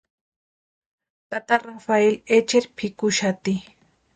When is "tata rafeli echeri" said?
1.29-2.67